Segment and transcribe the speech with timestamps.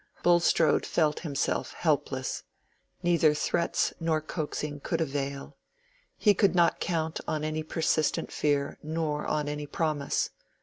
[0.23, 2.41] Bulstrode felt himself helpless.
[3.03, 5.57] Neither threats nor coaxing could avail:
[6.17, 10.31] he could not count on any persistent fear nor on any promise.